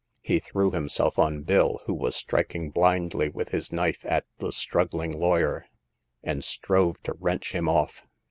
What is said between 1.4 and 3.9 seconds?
Bill, who was striking blindly with his